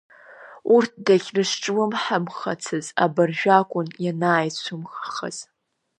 Урҭ 0.75 0.91
дахьрызҿлымҳамхацыз 1.05 2.85
абыржәы 3.03 3.51
акәын 3.59 3.87
ианааицәымӷахаз. 4.05 5.37